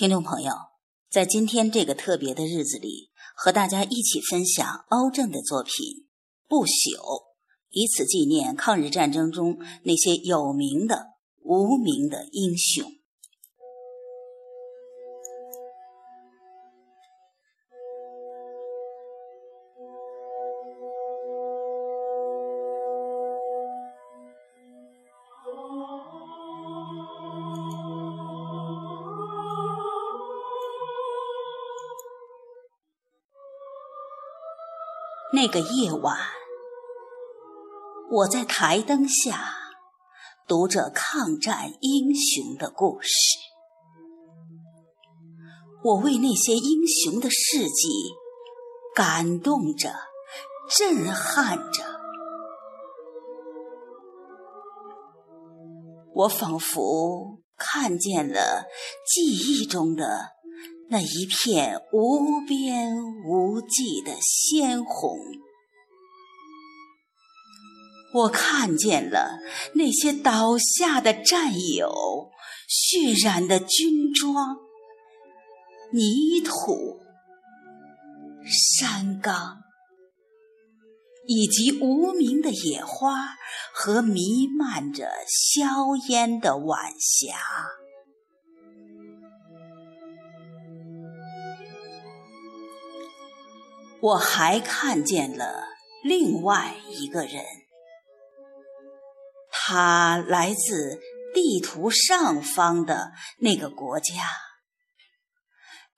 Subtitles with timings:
[0.00, 0.50] 听众朋友，
[1.10, 5.72] 在今天这个特别的日子里，和大家一起分享欧震的作品
[6.48, 6.96] 《不朽》，
[7.68, 12.90] 以此纪念抗日战争中那些有名的、无名的英雄。
[35.40, 36.18] 那个夜晚，
[38.10, 39.54] 我在台灯下
[40.46, 43.38] 读着抗战英雄的故事，
[45.82, 47.88] 我为那些英雄的事迹
[48.94, 49.94] 感动着，
[50.76, 51.84] 震撼着，
[56.16, 58.66] 我仿佛看见了
[59.06, 60.32] 记忆中的。
[60.92, 65.16] 那一片无边无际的鲜红，
[68.12, 69.38] 我看见了
[69.74, 72.32] 那些倒下的战友、
[72.66, 74.56] 血染的军装、
[75.92, 76.98] 泥土、
[78.80, 79.58] 山岗，
[81.28, 83.36] 以及无名的野花
[83.72, 87.36] 和弥漫着硝烟的晚霞。
[94.02, 95.66] 我还看见了
[96.02, 97.44] 另外一个人，
[99.50, 100.98] 他来自
[101.34, 104.14] 地图上方的那个国家，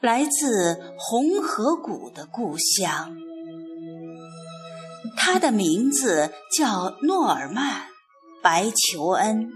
[0.00, 3.16] 来自红河谷的故乡。
[5.16, 7.82] 他的名字叫诺尔曼·
[8.42, 9.52] 白求恩。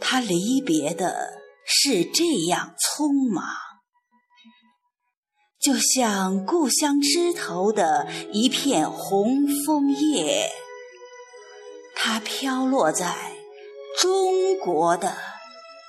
[0.00, 3.73] 他离别的是这样匆忙。
[5.64, 10.50] 就像故乡枝头的一片红枫叶，
[11.94, 13.32] 它飘落在
[13.98, 15.16] 中国的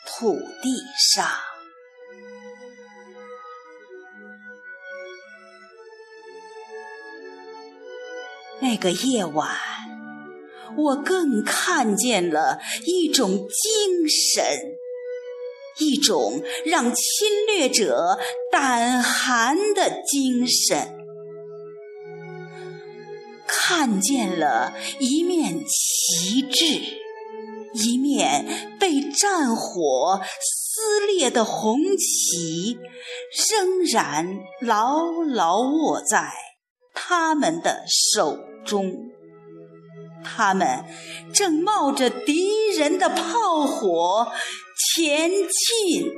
[0.05, 0.77] 土地
[1.13, 1.27] 上。
[8.61, 9.50] 那个夜晚，
[10.77, 14.79] 我更看见了一种精神。
[15.80, 18.18] 一种让侵略者
[18.52, 20.96] 胆寒的精神，
[23.46, 26.81] 看见了一面旗帜，
[27.74, 32.78] 一面被战火撕裂的红旗，
[33.50, 34.28] 仍然
[34.62, 36.31] 牢牢握在
[36.94, 38.94] 他们的手中。
[40.25, 40.84] 他们
[41.34, 44.31] 正冒着敌人的炮火
[44.96, 46.12] 前进。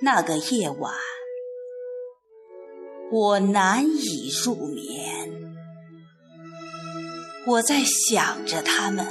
[0.00, 0.94] 那个夜晚，
[3.10, 5.54] 我难以入眠，
[7.46, 9.06] 我在想着他们，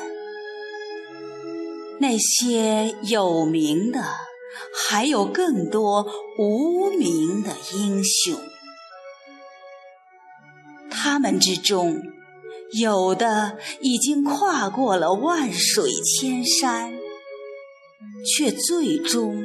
[2.00, 4.02] 那些有名的。
[4.90, 6.06] 还有更多
[6.38, 8.36] 无名的英雄，
[10.90, 12.02] 他们之中，
[12.80, 16.94] 有的已经跨过了万水千山，
[18.26, 19.44] 却最终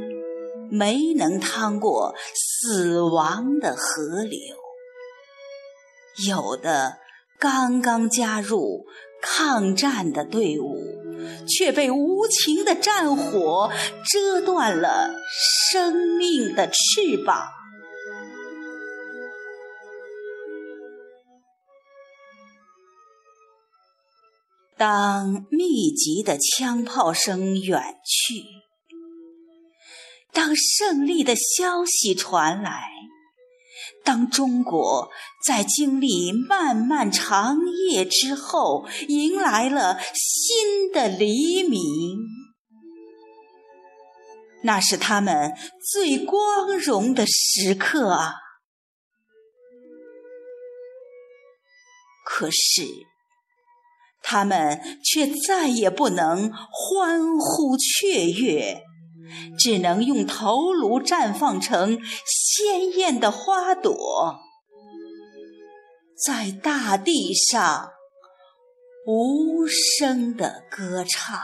[0.71, 4.39] 没能趟过死亡的河流；
[6.29, 6.99] 有的
[7.39, 8.87] 刚刚加入
[9.21, 11.02] 抗战的队伍。
[11.47, 13.71] 却被无情的战火
[14.11, 15.15] 遮断了
[15.71, 17.49] 生命的翅膀。
[24.77, 28.43] 当密集的枪炮声远去，
[30.33, 32.89] 当胜利的消息传来。
[34.05, 35.11] 当中国
[35.47, 37.57] 在经历漫漫长
[37.89, 41.81] 夜之后，迎来了新的黎明，
[44.65, 45.53] 那是他们
[45.93, 48.35] 最光荣的时刻啊！
[52.25, 52.83] 可是，
[54.23, 58.83] 他们却再也不能欢呼雀跃。
[59.59, 64.39] 只能用头颅绽放成鲜艳的花朵，
[66.25, 67.91] 在大地上
[69.07, 71.41] 无声的歌唱。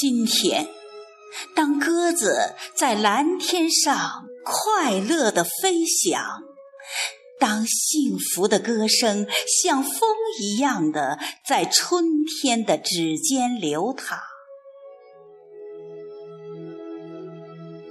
[0.00, 0.68] 今天，
[1.56, 6.22] 当鸽子在蓝天上快乐地飞翔，
[7.38, 9.26] 当幸福的歌声
[9.62, 9.92] 像风
[10.40, 14.18] 一样的在春天的指尖流淌，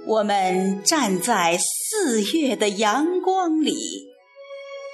[0.06, 3.74] 我们站在四月的阳光里，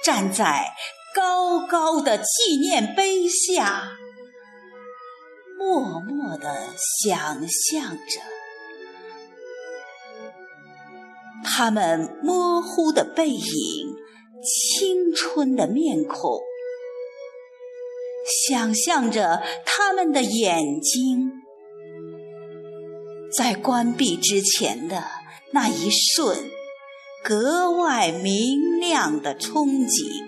[0.03, 0.73] 站在
[1.13, 3.97] 高高的纪念碑下，
[5.57, 6.67] 默默地
[7.03, 8.21] 想象着。
[11.43, 13.94] 他们模糊的背影，
[14.45, 16.39] 青春的面孔，
[18.47, 21.31] 想象着他们的眼睛，
[23.35, 25.03] 在关闭之前的
[25.51, 26.37] 那一瞬，
[27.23, 30.23] 格外明亮的憧憬，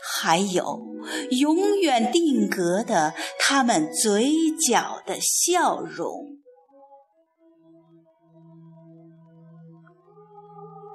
[0.00, 0.82] 还有
[1.30, 4.30] 永远定格的他们嘴
[4.68, 6.41] 角的笑容。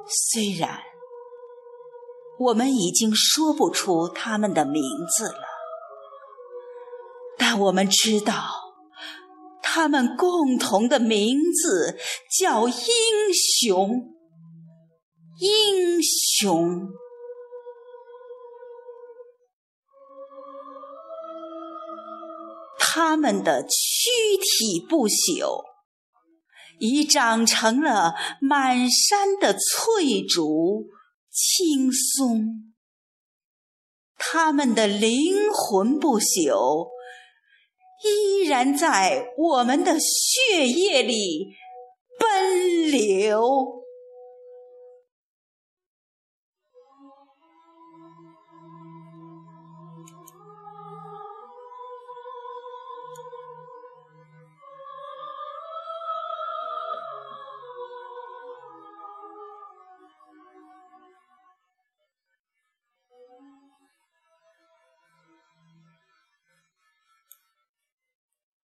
[0.10, 0.80] 虽然
[2.40, 4.82] 我们已经说不出他们的名
[5.18, 5.48] 字了，
[7.38, 8.34] 但我们知道，
[9.62, 11.98] 他们共同的名字
[12.40, 12.74] 叫英
[13.34, 14.14] 雄。
[15.40, 16.88] 英雄，
[22.80, 24.10] 他们的躯
[24.42, 25.77] 体不朽。
[26.80, 30.88] 已长成了满山的翠竹
[31.30, 32.74] 青松，
[34.16, 36.90] 他们的灵魂不朽，
[38.04, 41.56] 依然在我们的血液里
[42.20, 43.77] 奔流。